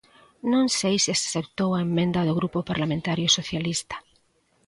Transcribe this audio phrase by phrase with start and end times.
[0.51, 3.95] Non sei se aceptou a emenda do Grupo Parlamentario Socialista.